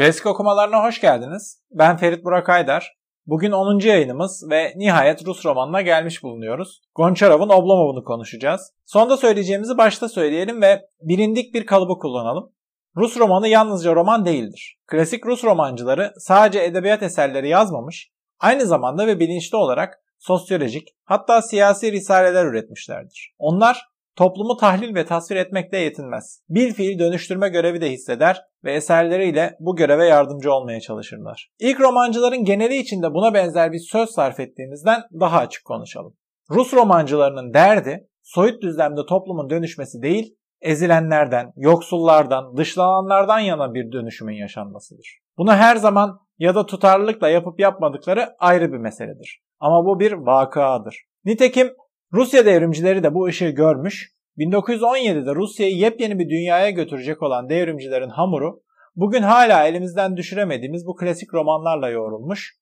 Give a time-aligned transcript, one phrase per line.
[0.00, 1.62] Klasik okumalarına hoş geldiniz.
[1.70, 2.96] Ben Ferit Burak Aydar.
[3.26, 3.78] Bugün 10.
[3.78, 6.82] yayınımız ve nihayet Rus romanına gelmiş bulunuyoruz.
[6.94, 8.72] Gonçarov'un Oblomov'unu konuşacağız.
[8.84, 12.52] Sonda söyleyeceğimizi başta söyleyelim ve bilindik bir kalıbı kullanalım.
[12.96, 14.78] Rus romanı yalnızca roman değildir.
[14.86, 21.92] Klasik Rus romancıları sadece edebiyat eserleri yazmamış, aynı zamanda ve bilinçli olarak sosyolojik hatta siyasi
[21.92, 23.34] risaleler üretmişlerdir.
[23.38, 23.88] Onlar
[24.20, 26.42] toplumu tahlil ve tasvir etmekle yetinmez.
[26.48, 31.50] Bir fiil dönüştürme görevi de hisseder ve eserleriyle bu göreve yardımcı olmaya çalışırlar.
[31.58, 36.14] İlk romancıların geneli içinde buna benzer bir söz sarf ettiğimizden daha açık konuşalım.
[36.50, 45.18] Rus romancılarının derdi soyut düzlemde toplumun dönüşmesi değil, ezilenlerden, yoksullardan, dışlananlardan yana bir dönüşümün yaşanmasıdır.
[45.38, 49.42] Bunu her zaman ya da tutarlılıkla yapıp yapmadıkları ayrı bir meseledir.
[49.60, 51.04] Ama bu bir vakıadır.
[51.24, 51.72] Nitekim
[52.12, 58.62] Rusya devrimcileri de bu ışığı görmüş, 1917'de Rusya'yı yepyeni bir dünyaya götürecek olan devrimcilerin hamuru
[58.96, 62.56] bugün hala elimizden düşüremediğimiz bu klasik romanlarla yoğrulmuş.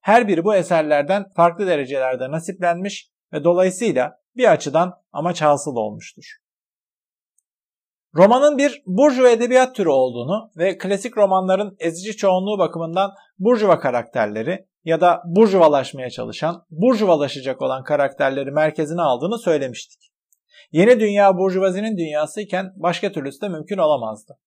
[0.00, 6.24] Her biri bu eserlerden farklı derecelerde nasiplenmiş ve dolayısıyla bir açıdan amaç hasıl olmuştur.
[8.14, 15.00] Romanın bir burjuva edebiyat türü olduğunu ve klasik romanların ezici çoğunluğu bakımından burjuva karakterleri ya
[15.00, 20.12] da burjuvalaşmaya çalışan, burjuvalaşacak olan karakterleri merkezine aldığını söylemiştik.
[20.72, 24.38] Yeni dünya burjuvazinin dünyası iken başka türlüsü de mümkün olamazdı.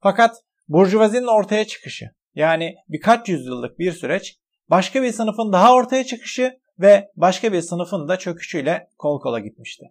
[0.00, 0.36] Fakat
[0.68, 4.36] burjuvazinin ortaya çıkışı yani birkaç yüzyıllık bir süreç
[4.70, 9.84] başka bir sınıfın daha ortaya çıkışı ve başka bir sınıfın da çöküşüyle kol kola gitmişti.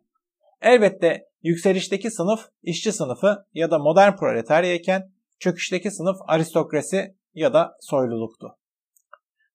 [0.62, 7.78] Elbette yükselişteki sınıf işçi sınıfı ya da modern proletarya iken çöküşteki sınıf aristokrasi ya da
[7.82, 8.56] soyluluktu.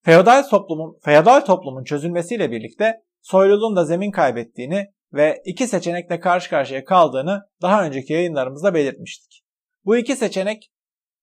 [0.05, 6.85] Feodal toplumun feodal toplumun çözülmesiyle birlikte soyluluğun da zemin kaybettiğini ve iki seçenekle karşı karşıya
[6.85, 9.45] kaldığını daha önceki yayınlarımızda belirtmiştik.
[9.85, 10.71] Bu iki seçenek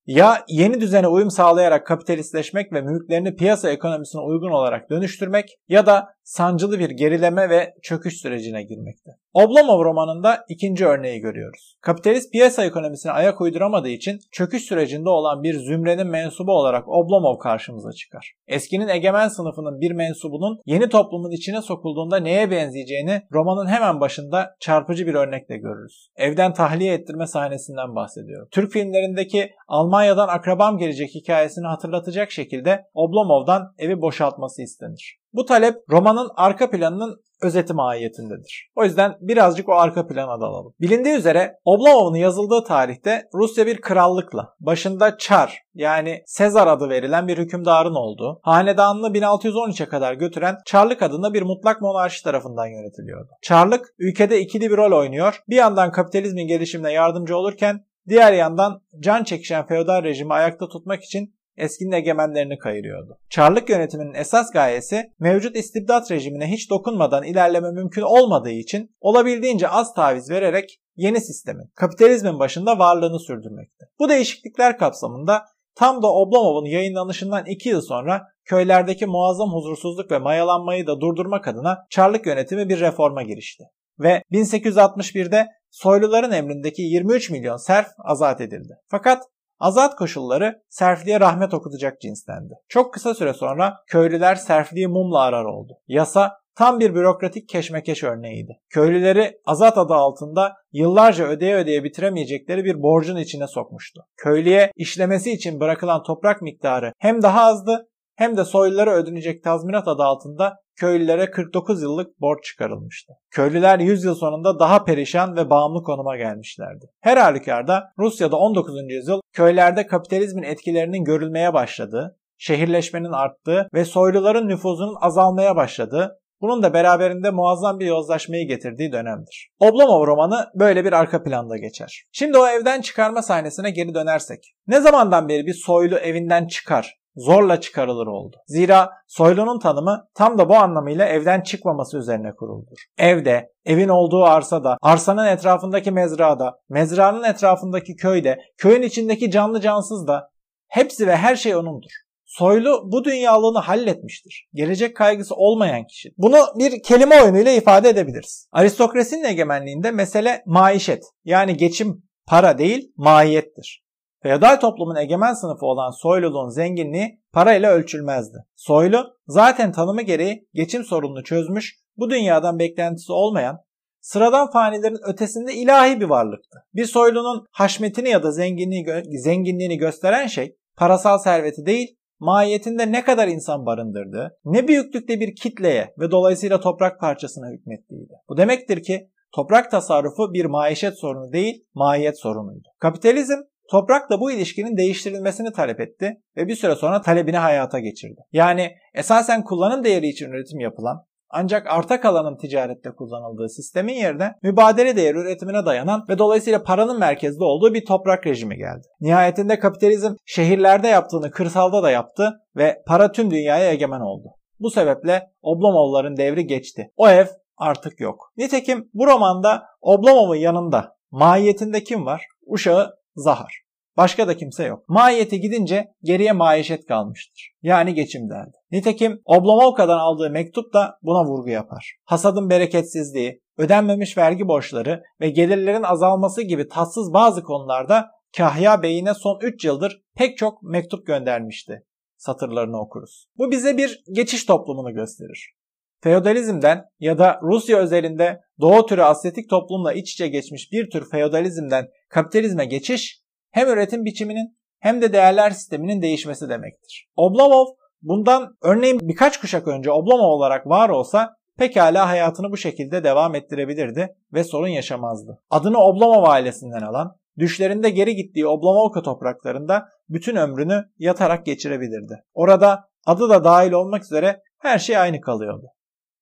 [0.06, 6.08] ya yeni düzene uyum sağlayarak kapitalistleşmek ve mülklerini piyasa ekonomisine uygun olarak dönüştürmek ya da
[6.24, 9.10] sancılı bir gerileme ve çöküş sürecine girmekte.
[9.34, 11.76] Oblomov romanında ikinci örneği görüyoruz.
[11.80, 17.92] Kapitalist piyasa ekonomisine ayak uyduramadığı için çöküş sürecinde olan bir zümrenin mensubu olarak Oblomov karşımıza
[17.92, 18.32] çıkar.
[18.46, 25.06] Eskinin egemen sınıfının bir mensubunun yeni toplumun içine sokulduğunda neye benzeyeceğini romanın hemen başında çarpıcı
[25.06, 26.08] bir örnekle görürüz.
[26.16, 28.48] Evden tahliye ettirme sahnesinden bahsediyorum.
[28.50, 29.50] Türk filmlerindeki
[29.92, 35.18] Almanya'dan akrabam gelecek hikayesini hatırlatacak şekilde Oblomov'dan evi boşaltması istenir.
[35.32, 38.70] Bu talep romanın arka planının özeti mahiyetindedir.
[38.76, 40.74] O yüzden birazcık o arka plana dalalım.
[40.80, 47.38] Bilindiği üzere Oblomov'un yazıldığı tarihte Rusya bir krallıkla, başında Çar yani Sezar adı verilen bir
[47.38, 53.30] hükümdarın olduğu, hanedanını 1613'e kadar götüren Çarlık adında bir mutlak monarşi tarafından yönetiliyordu.
[53.42, 55.42] Çarlık ülkede ikili bir rol oynuyor.
[55.48, 61.34] Bir yandan kapitalizmin gelişimine yardımcı olurken diğer yandan can çekişen feodal rejimi ayakta tutmak için
[61.56, 63.18] eskinin egemenlerini kayırıyordu.
[63.30, 69.94] Çarlık yönetiminin esas gayesi mevcut istibdat rejimine hiç dokunmadan ilerleme mümkün olmadığı için olabildiğince az
[69.94, 73.84] taviz vererek yeni sistemin, kapitalizmin başında varlığını sürdürmekti.
[73.98, 80.86] Bu değişiklikler kapsamında tam da Oblomov'un yayınlanışından 2 yıl sonra köylerdeki muazzam huzursuzluk ve mayalanmayı
[80.86, 83.64] da durdurmak adına Çarlık yönetimi bir reforma girişti.
[83.98, 88.74] Ve 1861'de soyluların emrindeki 23 milyon serf azat edildi.
[88.88, 89.22] Fakat
[89.62, 92.54] Azat koşulları serfliğe rahmet okutacak cinstendi.
[92.68, 95.72] Çok kısa süre sonra köylüler serfliği mumla arar oldu.
[95.86, 98.52] Yasa tam bir bürokratik keşmekeş örneğiydi.
[98.70, 104.02] Köylüleri azat adı altında yıllarca ödeye ödeye bitiremeyecekleri bir borcun içine sokmuştu.
[104.16, 110.02] Köylüye işlemesi için bırakılan toprak miktarı hem daha azdı hem de soylulara ödenecek tazminat adı
[110.02, 113.12] altında köylülere 49 yıllık borç çıkarılmıştı.
[113.30, 116.86] Köylüler 100 yıl sonunda daha perişan ve bağımlı konuma gelmişlerdi.
[117.00, 118.74] Her halükarda Rusya'da 19.
[118.88, 126.74] yüzyıl köylerde kapitalizmin etkilerinin görülmeye başladığı, şehirleşmenin arttığı ve soyluların nüfuzunun azalmaya başladığı, bunun da
[126.74, 129.50] beraberinde muazzam bir yozlaşmayı getirdiği dönemdir.
[129.60, 132.04] Oblomov romanı böyle bir arka planda geçer.
[132.12, 134.54] Şimdi o evden çıkarma sahnesine geri dönersek.
[134.66, 138.36] Ne zamandan beri bir soylu evinden çıkar zorla çıkarılır oldu.
[138.46, 142.76] Zira soylunun tanımı tam da bu anlamıyla evden çıkmaması üzerine kuruldur.
[142.98, 150.28] Evde, evin olduğu arsada, arsanın etrafındaki mezrada, mezranın etrafındaki köyde, köyün içindeki canlı cansız da
[150.68, 151.90] hepsi ve her şey onundur.
[152.24, 154.48] Soylu bu dünyalığını halletmiştir.
[154.54, 156.10] Gelecek kaygısı olmayan kişi.
[156.18, 158.48] Bunu bir kelime oyunuyla ifade edebiliriz.
[158.52, 163.82] Aristokrasinin egemenliğinde mesele maişet yani geçim para değil mahiyettir.
[164.22, 168.38] Feodal toplumun egemen sınıfı olan soyluluğun zenginliği parayla ölçülmezdi.
[168.56, 173.58] Soylu zaten tanımı gereği geçim sorununu çözmüş, bu dünyadan beklentisi olmayan,
[174.00, 176.58] sıradan fanilerin ötesinde ilahi bir varlıktı.
[176.74, 178.86] Bir soylunun haşmetini ya da zenginliği,
[179.18, 185.94] zenginliğini gösteren şey parasal serveti değil, mahiyetinde ne kadar insan barındırdığı, ne büyüklükte bir kitleye
[185.98, 188.12] ve dolayısıyla toprak parçasına hükmettiğiydi.
[188.28, 192.68] Bu demektir ki toprak tasarrufu bir maişet sorunu değil, mahiyet sorunuydu.
[192.78, 198.20] Kapitalizm toprakla bu ilişkinin değiştirilmesini talep etti ve bir süre sonra talebini hayata geçirdi.
[198.32, 204.96] Yani esasen kullanım değeri için üretim yapılan ancak arta kalanın ticarette kullanıldığı sistemin yerine mübadele
[204.96, 208.86] değeri üretimine dayanan ve dolayısıyla paranın merkezde olduğu bir toprak rejimi geldi.
[209.00, 214.28] Nihayetinde kapitalizm şehirlerde yaptığını kırsalda da yaptı ve para tüm dünyaya egemen oldu.
[214.60, 216.90] Bu sebeple Oblomovların devri geçti.
[216.96, 217.26] O ev
[217.56, 218.32] artık yok.
[218.36, 222.26] Nitekim bu romanda Oblomov'un yanında mahiyetinde kim var?
[222.46, 223.62] Uşağı Zahar.
[223.96, 224.88] Başka da kimse yok.
[224.88, 227.52] Mahiyeti gidince geriye maişet kalmıştır.
[227.62, 228.56] Yani geçim derdi.
[228.70, 231.96] Nitekim Oblomovka'dan aldığı mektup da buna vurgu yapar.
[232.04, 239.38] Hasadın bereketsizliği, ödenmemiş vergi borçları ve gelirlerin azalması gibi tatsız bazı konularda Kahya Bey'ine son
[239.42, 241.82] 3 yıldır pek çok mektup göndermişti.
[242.16, 243.26] Satırlarını okuruz.
[243.38, 245.54] Bu bize bir geçiş toplumunu gösterir.
[246.02, 251.88] Feodalizmden ya da Rusya özelinde Doğu türü asyetik toplumla iç içe geçmiş bir tür feodalizmden
[252.08, 257.08] kapitalizme geçiş hem üretim biçiminin hem de değerler sisteminin değişmesi demektir.
[257.16, 257.66] Oblomov
[258.02, 264.08] bundan örneğin birkaç kuşak önce Oblomov olarak var olsa pekala hayatını bu şekilde devam ettirebilirdi
[264.32, 265.42] ve sorun yaşamazdı.
[265.50, 272.22] Adını Oblomov ailesinden alan, düşlerinde geri gittiği Oblomovka topraklarında bütün ömrünü yatarak geçirebilirdi.
[272.34, 275.66] Orada adı da dahil olmak üzere her şey aynı kalıyordu.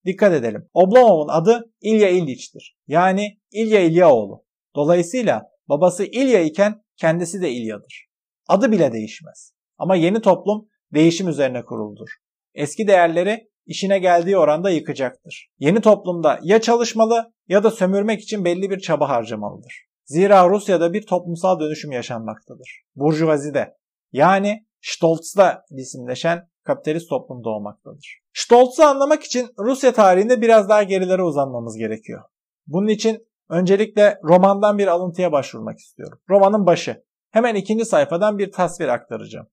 [0.05, 0.69] Dikkat edelim.
[0.75, 2.77] Oblomov'un adı İlya İlyiç'tir.
[2.87, 4.45] Yani İlya İlyaoğlu.
[4.77, 8.07] Dolayısıyla babası İlya iken kendisi de İlya'dır.
[8.49, 9.53] Adı bile değişmez.
[9.79, 12.09] Ama yeni toplum değişim üzerine kuruldur.
[12.55, 15.51] Eski değerleri işine geldiği oranda yıkacaktır.
[15.59, 19.87] Yeni toplumda ya çalışmalı ya da sömürmek için belli bir çaba harcamalıdır.
[20.05, 22.83] Zira Rusya'da bir toplumsal dönüşüm yaşanmaktadır.
[22.97, 23.77] Burjuvazide
[24.13, 28.21] yani Stolz'da isimleşen kapitalist toplum doğmaktadır.
[28.35, 32.23] Stolz'u anlamak için Rusya tarihinde biraz daha gerilere uzanmamız gerekiyor.
[32.67, 36.19] Bunun için Öncelikle romandan bir alıntıya başvurmak istiyorum.
[36.29, 37.05] Romanın başı.
[37.31, 39.47] Hemen ikinci sayfadan bir tasvir aktaracağım.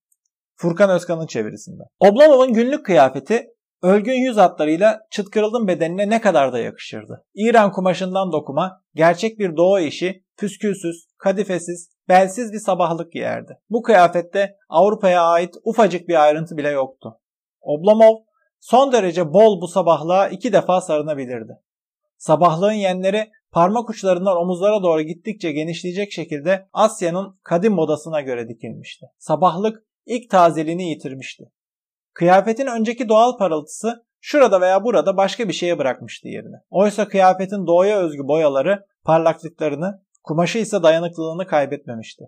[0.56, 1.84] Furkan Özkan'ın çevirisinde.
[2.00, 3.48] Oblomov'un günlük kıyafeti
[3.82, 7.26] ölgün yüz hatlarıyla çıtkırılın bedenine ne kadar da yakışırdı.
[7.36, 13.60] İran kumaşından dokuma, gerçek bir doğu işi, püskülsüz, kadifesiz, belsiz bir sabahlık giyerdi.
[13.70, 17.20] Bu kıyafette Avrupa'ya ait ufacık bir ayrıntı bile yoktu.
[17.62, 18.16] Oblomov
[18.60, 21.54] son derece bol bu sabahlığa iki defa sarınabilirdi.
[22.18, 29.06] Sabahlığın yenleri parmak uçlarından omuzlara doğru gittikçe genişleyecek şekilde Asya'nın kadim modasına göre dikilmişti.
[29.18, 31.44] Sabahlık ilk tazeliğini yitirmişti.
[32.14, 36.56] Kıyafetin önceki doğal parıltısı şurada veya burada başka bir şeye bırakmıştı yerini.
[36.70, 42.24] Oysa kıyafetin doğaya özgü boyaları parlaklıklarını, kumaşı ise dayanıklılığını kaybetmemişti.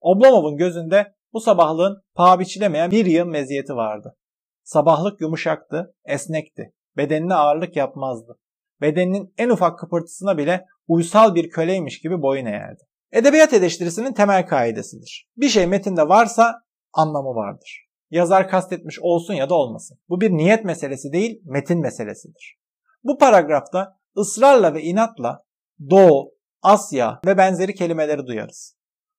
[0.00, 4.16] Oblomov'un gözünde bu sabahlığın paha biçilemeyen bir yığın meziyeti vardı.
[4.62, 8.38] Sabahlık yumuşaktı, esnekti, bedenine ağırlık yapmazdı
[8.80, 12.82] bedeninin en ufak kıpırtısına bile uysal bir köleymiş gibi boyun eğerdi.
[13.12, 15.28] Edebiyat eleştirisinin temel kaidesidir.
[15.36, 16.54] Bir şey metinde varsa
[16.92, 17.88] anlamı vardır.
[18.10, 19.98] Yazar kastetmiş olsun ya da olmasın.
[20.08, 22.58] Bu bir niyet meselesi değil, metin meselesidir.
[23.04, 25.42] Bu paragrafta ısrarla ve inatla
[25.90, 28.76] Doğu, Asya ve benzeri kelimeleri duyarız.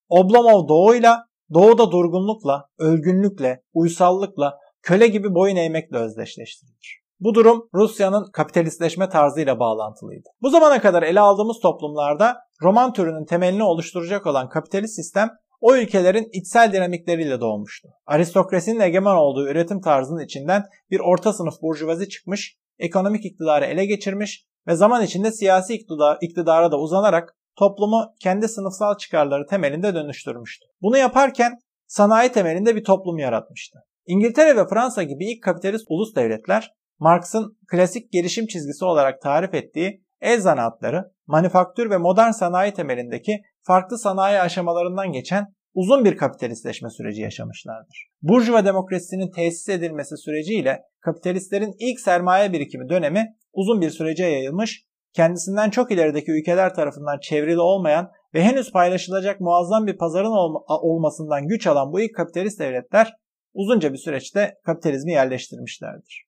[0.10, 7.00] Oblomov doğuyla, doğuda durgunlukla, ölgünlükle, uysallıkla, köle gibi boyun eğmekle özdeşleştirilir.
[7.20, 10.30] Bu durum Rusya'nın kapitalistleşme tarzıyla bağlantılıydı.
[10.42, 15.30] Bu zamana kadar ele aldığımız toplumlarda roman türünün temelini oluşturacak olan kapitalist sistem
[15.62, 17.90] o ülkelerin içsel dinamikleriyle doğmuştu.
[18.06, 24.46] Aristokrasinin egemen olduğu üretim tarzının içinden bir orta sınıf burjuvazi çıkmış, ekonomik iktidarı ele geçirmiş
[24.70, 30.66] ve zaman içinde siyasi iktidar, iktidara da uzanarak toplumu kendi sınıfsal çıkarları temelinde dönüştürmüştü.
[30.82, 33.80] Bunu yaparken sanayi temelinde bir toplum yaratmıştı.
[34.06, 40.04] İngiltere ve Fransa gibi ilk kapitalist ulus devletler Marx'ın klasik gelişim çizgisi olarak tarif ettiği
[40.22, 47.22] el zanaatları, manifaktür ve modern sanayi temelindeki farklı sanayi aşamalarından geçen uzun bir kapitalistleşme süreci
[47.22, 48.08] yaşamışlardır.
[48.22, 54.84] Burjuva demokrasisinin tesis edilmesi süreciyle kapitalistlerin ilk sermaye birikimi dönemi uzun bir sürece yayılmış,
[55.14, 60.32] kendisinden çok ilerideki ülkeler tarafından çevrili olmayan ve henüz paylaşılacak muazzam bir pazarın
[60.68, 63.14] olmasından güç alan bu ilk kapitalist devletler
[63.54, 66.26] uzunca bir süreçte kapitalizmi yerleştirmişlerdir.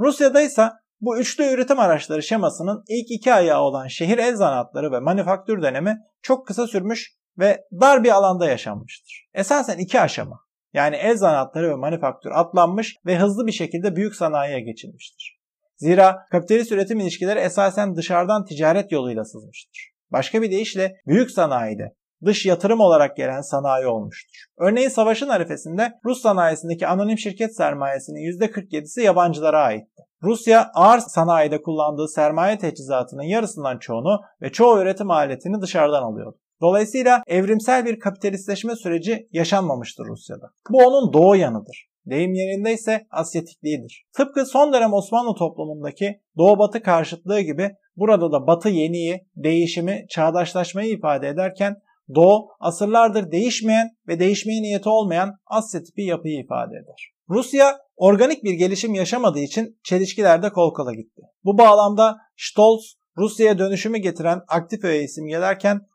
[0.00, 0.68] Rusya'da ise
[1.00, 5.98] bu üçlü üretim araçları şemasının ilk iki ayağı olan şehir el zanatları ve manifaktür dönemi
[6.22, 9.28] çok kısa sürmüş ve dar bir alanda yaşanmıştır.
[9.34, 10.40] Esasen iki aşama
[10.72, 15.40] yani el zanatları ve manifaktür atlanmış ve hızlı bir şekilde büyük sanayiye geçilmiştir.
[15.76, 19.90] Zira kapitalist üretim ilişkileri esasen dışarıdan ticaret yoluyla sızmıştır.
[20.12, 21.94] Başka bir deyişle büyük sanayide
[22.24, 24.44] dış yatırım olarak gelen sanayi olmuştur.
[24.58, 30.02] Örneğin savaşın arifesinde Rus sanayisindeki anonim şirket sermayesinin %47'si yabancılara aitti.
[30.22, 36.38] Rusya ağır sanayide kullandığı sermaye teçhizatının yarısından çoğunu ve çoğu üretim aletini dışarıdan alıyordu.
[36.60, 40.50] Dolayısıyla evrimsel bir kapitalistleşme süreci yaşanmamıştır Rusya'da.
[40.70, 41.90] Bu onun doğu yanıdır.
[42.06, 44.04] Deyim yerinde ise Asyatikliğidir.
[44.16, 51.28] Tıpkı son dönem Osmanlı toplumundaki Doğu-Batı karşıtlığı gibi burada da Batı yeniyi, değişimi, çağdaşlaşmayı ifade
[51.28, 51.76] ederken
[52.14, 57.10] Doğu asırlardır değişmeyen ve değişmeye niyeti olmayan Asya tipi yapıyı ifade eder.
[57.28, 61.22] Rusya organik bir gelişim yaşamadığı için çelişkilerde kol kola gitti.
[61.44, 65.89] Bu bağlamda Stolz Rusya'ya dönüşümü getiren aktif öğeyi simgelerken Oblomov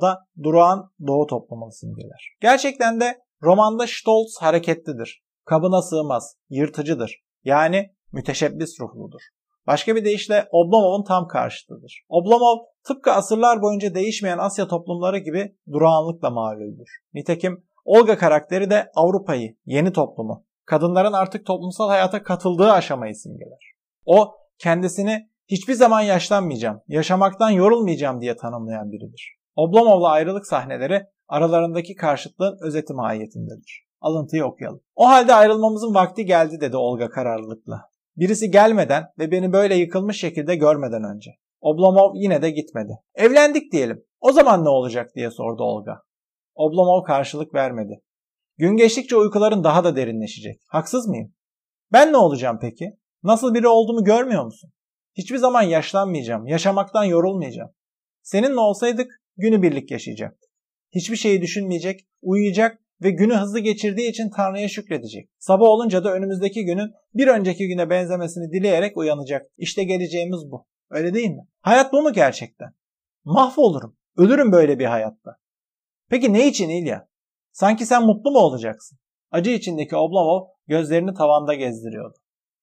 [0.00, 2.36] da durağan doğu toplumunu simgeler.
[2.40, 5.24] Gerçekten de romanda Stolz hareketlidir.
[5.44, 7.24] Kabına sığmaz, yırtıcıdır.
[7.44, 9.20] Yani müteşebbis ruhludur.
[9.66, 12.04] Başka bir deyişle Oblomov'un tam karşıtıdır.
[12.08, 16.88] Oblomov tıpkı asırlar boyunca değişmeyen Asya toplumları gibi durağanlıkla mağluldür.
[17.14, 23.74] Nitekim Olga karakteri de Avrupa'yı, yeni toplumu, kadınların artık toplumsal hayata katıldığı aşamayı simgeler.
[24.06, 29.36] O kendisini hiçbir zaman yaşlanmayacağım, yaşamaktan yorulmayacağım diye tanımlayan biridir.
[29.56, 33.84] Oblomov'la ayrılık sahneleri aralarındaki karşıtlığın özeti mahiyetindedir.
[34.00, 34.80] Alıntıyı okuyalım.
[34.96, 37.80] O halde ayrılmamızın vakti geldi dedi Olga kararlılıkla.
[38.16, 41.30] Birisi gelmeden ve beni böyle yıkılmış şekilde görmeden önce.
[41.60, 42.92] Oblomov yine de gitmedi.
[43.14, 44.04] Evlendik diyelim.
[44.20, 46.02] O zaman ne olacak diye sordu Olga.
[46.54, 48.00] Oblomov karşılık vermedi.
[48.58, 50.60] Gün geçtikçe uykuların daha da derinleşecek.
[50.68, 51.34] Haksız mıyım?
[51.92, 52.90] Ben ne olacağım peki?
[53.22, 54.70] Nasıl biri olduğumu görmüyor musun?
[55.14, 57.70] Hiçbir zaman yaşlanmayacağım, yaşamaktan yorulmayacağım.
[58.22, 60.50] Seninle olsaydık günü birlik yaşayacaktık.
[60.94, 65.30] Hiçbir şeyi düşünmeyecek, uyuyacak ve günü hızlı geçirdiği için Tanrı'ya şükredecek.
[65.38, 69.46] Sabah olunca da önümüzdeki günün bir önceki güne benzemesini dileyerek uyanacak.
[69.56, 70.66] İşte geleceğimiz bu.
[70.90, 71.46] Öyle değil mi?
[71.60, 72.68] Hayat bu mu gerçekten?
[73.24, 73.96] Mahvolurum.
[74.16, 75.36] Ölürüm böyle bir hayatta.
[76.10, 77.08] Peki ne için İlya?
[77.52, 78.98] Sanki sen mutlu mu olacaksın?
[79.30, 82.18] Acı içindeki Oblomov gözlerini tavanda gezdiriyordu.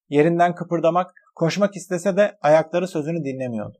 [0.09, 3.77] Yerinden kıpırdamak, koşmak istese de ayakları sözünü dinlemiyordu.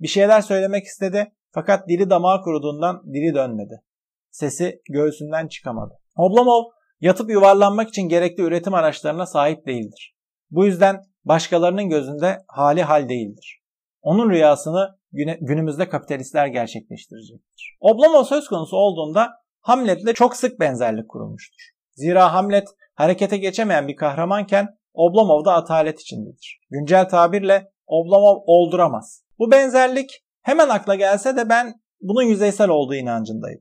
[0.00, 3.82] Bir şeyler söylemek istedi fakat dili damağı kuruduğundan dili dönmedi.
[4.30, 5.94] Sesi göğsünden çıkamadı.
[6.16, 6.64] Oblomov
[7.00, 10.16] yatıp yuvarlanmak için gerekli üretim araçlarına sahip değildir.
[10.50, 13.62] Bu yüzden başkalarının gözünde hali hal değildir.
[14.02, 14.98] Onun rüyasını
[15.40, 17.76] günümüzde kapitalistler gerçekleştirecektir.
[17.80, 21.70] Oblomov söz konusu olduğunda Hamlet'le çok sık benzerlik kurulmuştur.
[21.94, 26.60] Zira Hamlet harekete geçemeyen bir kahramanken Oblomov da atalet içindedir.
[26.70, 29.24] Güncel tabirle Oblomov olduramaz.
[29.38, 33.60] Bu benzerlik hemen akla gelse de ben bunun yüzeysel olduğu inancındayım.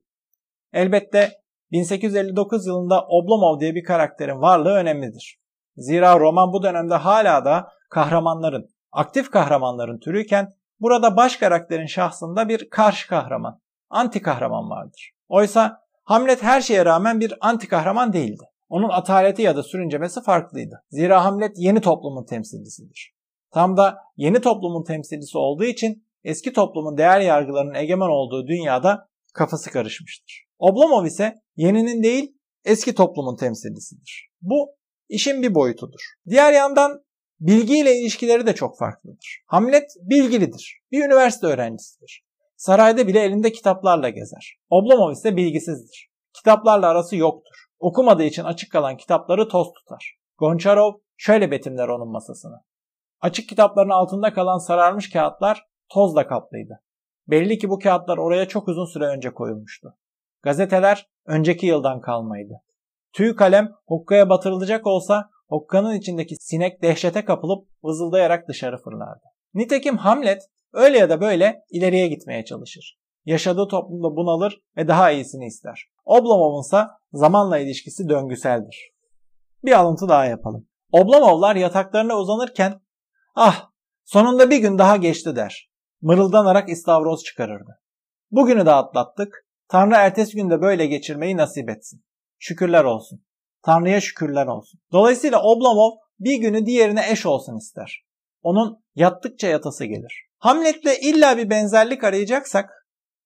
[0.74, 1.32] Elbette
[1.72, 5.39] 1859 yılında Oblomov diye bir karakterin varlığı önemlidir.
[5.77, 12.70] Zira roman bu dönemde hala da kahramanların, aktif kahramanların türüyken burada baş karakterin şahsında bir
[12.70, 15.12] karşı kahraman, anti kahraman vardır.
[15.27, 18.44] Oysa Hamlet her şeye rağmen bir anti kahraman değildi.
[18.70, 20.84] Onun ataleti ya da sürüncemesi farklıydı.
[20.89, 23.15] Zira Hamlet yeni toplumun temsilcisidir.
[23.51, 29.72] Tam da yeni toplumun temsilcisi olduğu için eski toplumun değer yargılarının egemen olduğu dünyada kafası
[29.72, 30.46] karışmıştır.
[30.60, 34.29] Oblomov ise yeninin değil eski toplumun temsilcisidir.
[34.41, 34.70] Bu
[35.10, 36.00] işin bir boyutudur.
[36.29, 37.05] Diğer yandan
[37.39, 39.44] bilgiyle ilişkileri de çok farklıdır.
[39.46, 40.82] Hamlet bilgilidir.
[40.91, 42.25] Bir üniversite öğrencisidir.
[42.55, 44.58] Sarayda bile elinde kitaplarla gezer.
[44.70, 46.10] Oblomov ise bilgisizdir.
[46.34, 47.55] Kitaplarla arası yoktur.
[47.79, 50.17] Okumadığı için açık kalan kitapları toz tutar.
[50.38, 52.62] Gonçarov şöyle betimler onun masasını.
[53.22, 56.82] Açık kitapların altında kalan sararmış kağıtlar tozla kaplıydı.
[57.27, 59.98] Belli ki bu kağıtlar oraya çok uzun süre önce koyulmuştu.
[60.42, 62.54] Gazeteler önceki yıldan kalmaydı.
[63.13, 69.24] Tüy kalem hokkaya batırılacak olsa hokkanın içindeki sinek dehşete kapılıp vızıldayarak dışarı fırlardı.
[69.54, 70.42] Nitekim Hamlet
[70.74, 73.00] öyle ya da böyle ileriye gitmeye çalışır.
[73.25, 75.86] Yaşadığı toplumda bunalır ve daha iyisini ister.
[76.06, 78.92] Oblomov'un ise zamanla ilişkisi döngüseldir.
[79.63, 80.68] Bir alıntı daha yapalım.
[80.92, 82.82] Oblomovlar yataklarına uzanırken
[83.36, 83.70] ah
[84.04, 85.70] sonunda bir gün daha geçti der.
[86.06, 87.80] Mırıldanarak istavroz çıkarırdı.
[88.32, 89.46] Bugünü de atlattık.
[89.68, 92.04] Tanrı ertesi günde böyle geçirmeyi nasip etsin.
[92.38, 93.26] Şükürler olsun.
[93.64, 94.80] Tanrı'ya şükürler olsun.
[94.92, 98.06] Dolayısıyla Oblomov bir günü diğerine eş olsun ister.
[98.42, 100.26] Onun yattıkça yatası gelir.
[100.38, 102.70] Hamlet'le illa bir benzerlik arayacaksak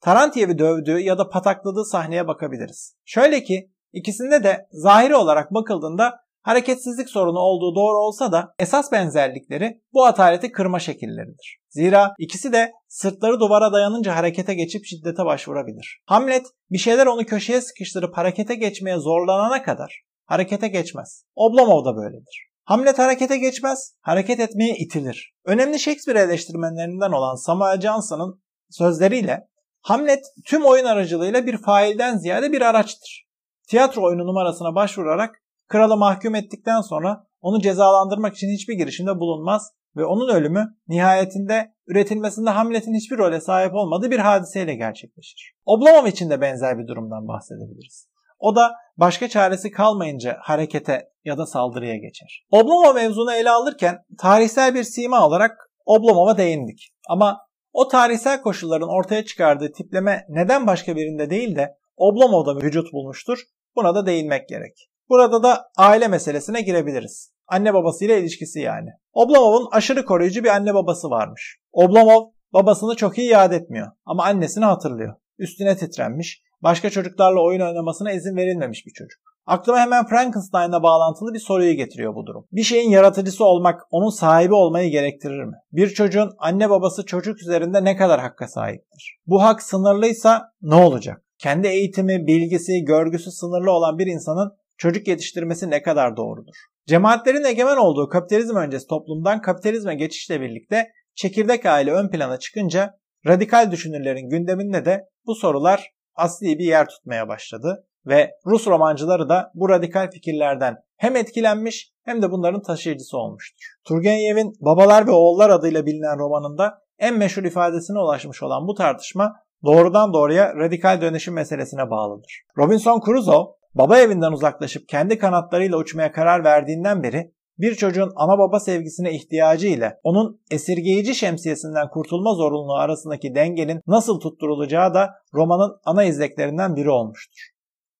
[0.01, 2.95] Tarantiyev'i dövdüğü ya da patakladığı sahneye bakabiliriz.
[3.05, 9.81] Şöyle ki ikisinde de zahiri olarak bakıldığında hareketsizlik sorunu olduğu doğru olsa da esas benzerlikleri
[9.93, 11.59] bu ataleti kırma şekilleridir.
[11.69, 16.01] Zira ikisi de sırtları duvara dayanınca harekete geçip şiddete başvurabilir.
[16.05, 21.23] Hamlet bir şeyler onu köşeye sıkıştırıp harekete geçmeye zorlanana kadar harekete geçmez.
[21.35, 22.49] Oblomov da böyledir.
[22.63, 25.33] Hamlet harekete geçmez, hareket etmeye itilir.
[25.45, 29.49] Önemli Shakespeare eleştirmenlerinden olan Samuel Johnson'ın sözleriyle
[29.81, 33.25] Hamlet tüm oyun aracılığıyla bir failden ziyade bir araçtır.
[33.69, 40.05] Tiyatro oyunu numarasına başvurarak kralı mahkum ettikten sonra onu cezalandırmak için hiçbir girişimde bulunmaz ve
[40.05, 45.53] onun ölümü nihayetinde üretilmesinde Hamlet'in hiçbir role sahip olmadığı bir hadiseyle gerçekleşir.
[45.65, 48.09] Oblomov için de benzer bir durumdan bahsedebiliriz.
[48.39, 52.45] O da başka çaresi kalmayınca harekete ya da saldırıya geçer.
[52.51, 56.93] Oblomov mevzunu ele alırken tarihsel bir sima olarak Oblomov'a değindik.
[57.09, 57.37] Ama
[57.73, 63.39] o tarihsel koşulların ortaya çıkardığı tipleme neden başka birinde değil de Oblomov'da vücut bulmuştur?
[63.75, 64.89] Buna da değinmek gerek.
[65.09, 67.33] Burada da aile meselesine girebiliriz.
[67.47, 68.89] Anne babasıyla ilişkisi yani.
[69.13, 71.59] Oblomov'un aşırı koruyucu bir anne babası varmış.
[71.71, 75.15] Oblomov babasını çok iyi yad etmiyor ama annesini hatırlıyor.
[75.39, 79.19] Üstüne titrenmiş, başka çocuklarla oyun oynamasına izin verilmemiş bir çocuk.
[79.45, 82.45] Aklıma hemen Frankenstein'la bağlantılı bir soruyu getiriyor bu durum.
[82.51, 85.55] Bir şeyin yaratıcısı olmak onun sahibi olmayı gerektirir mi?
[85.71, 89.19] Bir çocuğun anne babası çocuk üzerinde ne kadar hakka sahiptir?
[89.27, 91.23] Bu hak sınırlıysa ne olacak?
[91.37, 96.55] Kendi eğitimi, bilgisi, görgüsü sınırlı olan bir insanın çocuk yetiştirmesi ne kadar doğrudur?
[96.87, 102.93] Cemaatlerin egemen olduğu kapitalizm öncesi toplumdan kapitalizme geçişle birlikte çekirdek aile ön plana çıkınca
[103.27, 109.51] radikal düşünürlerin gündeminde de bu sorular asli bir yer tutmaya başladı ve Rus romancıları da
[109.53, 113.63] bu radikal fikirlerden hem etkilenmiş hem de bunların taşıyıcısı olmuştur.
[113.87, 120.13] Turgenev'in Babalar ve Oğullar adıyla bilinen romanında en meşhur ifadesine ulaşmış olan bu tartışma doğrudan
[120.13, 122.41] doğruya radikal dönüşüm meselesine bağlıdır.
[122.57, 128.59] Robinson Crusoe baba evinden uzaklaşıp kendi kanatlarıyla uçmaya karar verdiğinden beri bir çocuğun ana baba
[128.59, 136.03] sevgisine ihtiyacı ile onun esirgeyici şemsiyesinden kurtulma zorunluluğu arasındaki dengenin nasıl tutturulacağı da romanın ana
[136.03, 137.39] izleklerinden biri olmuştur.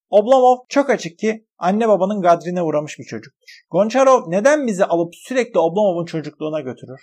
[0.10, 3.62] Oblomov çok açık ki anne babanın gadrine uğramış bir çocuktur.
[3.72, 7.02] Goncharov neden bizi alıp sürekli Oblomov'un çocukluğuna götürür?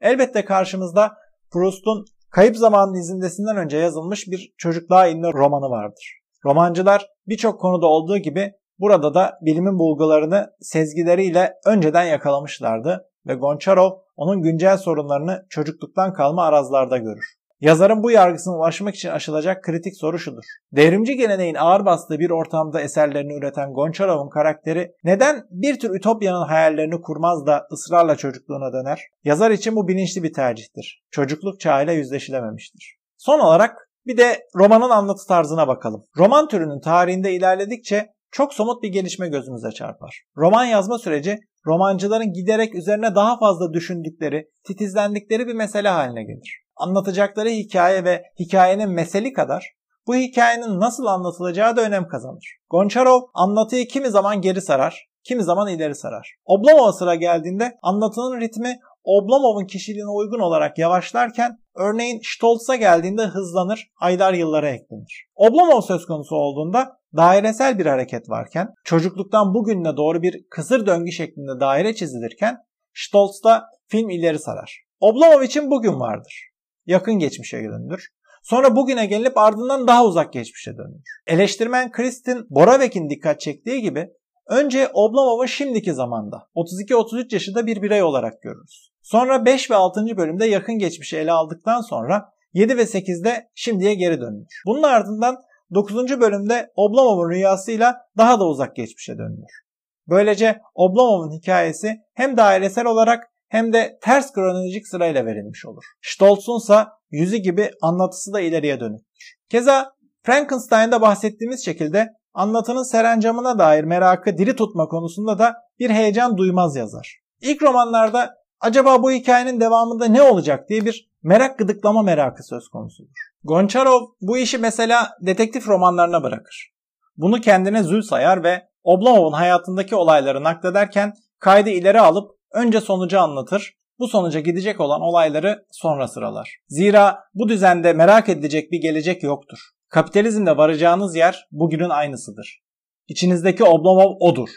[0.00, 1.12] Elbette karşımızda
[1.52, 6.23] Proust'un Kayıp Zamanın izindesinden önce yazılmış bir çocukluğa inme romanı vardır.
[6.44, 14.42] Romancılar birçok konuda olduğu gibi burada da bilimin bulgularını sezgileriyle önceden yakalamışlardı ve Goncharov onun
[14.42, 17.24] güncel sorunlarını çocukluktan kalma arazlarda görür.
[17.60, 20.44] Yazarın bu yargısına ulaşmak için aşılacak kritik soru şudur.
[20.72, 27.00] Devrimci geleneğin ağır bastığı bir ortamda eserlerini üreten Gonçarov'un karakteri neden bir tür ütopyanın hayallerini
[27.00, 29.00] kurmaz da ısrarla çocukluğuna döner?
[29.24, 31.04] Yazar için bu bilinçli bir tercihtir.
[31.10, 32.96] Çocukluk çağıyla yüzleşilememiştir.
[33.16, 36.04] Son olarak bir de romanın anlatı tarzına bakalım.
[36.16, 40.22] Roman türünün tarihinde ilerledikçe çok somut bir gelişme gözümüze çarpar.
[40.36, 47.48] Roman yazma süreci romancıların giderek üzerine daha fazla düşündükleri, titizlendikleri bir mesele haline gelir anlatacakları
[47.48, 49.72] hikaye ve hikayenin meseli kadar
[50.06, 52.56] bu hikayenin nasıl anlatılacağı da önem kazanır.
[52.70, 56.34] Goncharov anlatıyı kimi zaman geri sarar, kimi zaman ileri sarar.
[56.44, 64.34] Oblomov'a sıra geldiğinde anlatının ritmi Oblomov'un kişiliğine uygun olarak yavaşlarken örneğin Stoltz'a geldiğinde hızlanır, aylar
[64.34, 65.26] yıllara eklenir.
[65.34, 71.60] Oblomov söz konusu olduğunda dairesel bir hareket varken, çocukluktan bugününe doğru bir kısır döngü şeklinde
[71.60, 72.56] daire çizilirken
[72.94, 74.84] Stoltz'ta film ileri sarar.
[75.00, 76.54] Oblomov için bugün vardır
[76.86, 78.08] yakın geçmişe dönülür.
[78.42, 81.22] Sonra bugüne gelinip ardından daha uzak geçmişe dönülür.
[81.26, 84.08] Eleştirmen Kristin Boravek'in dikkat çektiği gibi
[84.46, 88.93] önce Oblomov'u şimdiki zamanda 32-33 yaşında bir birey olarak görürüz.
[89.04, 90.16] Sonra 5 ve 6.
[90.16, 94.62] bölümde yakın geçmişi ele aldıktan sonra 7 ve 8'de şimdiye geri dönülür.
[94.66, 95.36] Bunun ardından
[95.74, 96.20] 9.
[96.20, 99.62] bölümde Oblomov'un rüyasıyla daha da uzak geçmişe dönülür.
[100.08, 105.84] Böylece Oblomov'un hikayesi hem dairesel olarak hem de ters kronolojik sırayla verilmiş olur.
[106.02, 109.34] Stoltz'un ise yüzü gibi anlatısı da ileriye dönüktür.
[109.48, 116.76] Keza Frankenstein'da bahsettiğimiz şekilde anlatının serencamına dair merakı diri tutma konusunda da bir heyecan duymaz
[116.76, 117.18] yazar.
[117.40, 123.18] İlk romanlarda acaba bu hikayenin devamında ne olacak diye bir merak gıdıklama merakı söz konusudur.
[123.44, 126.70] Goncharov bu işi mesela detektif romanlarına bırakır.
[127.16, 133.74] Bunu kendine zül sayar ve Oblomov'un hayatındaki olayları naklederken kaydı ileri alıp önce sonucu anlatır,
[133.98, 136.58] bu sonuca gidecek olan olayları sonra sıralar.
[136.68, 139.58] Zira bu düzende merak edilecek bir gelecek yoktur.
[139.88, 142.62] Kapitalizmde varacağınız yer bugünün aynısıdır.
[143.08, 144.48] İçinizdeki Oblomov odur.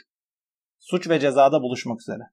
[0.80, 2.24] Suç ve cezada buluşmak üzere.